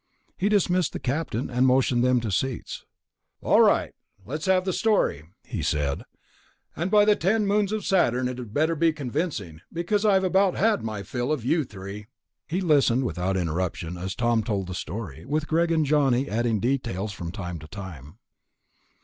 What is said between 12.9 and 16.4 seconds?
without interruption as Tom told the story, with Greg and Johnny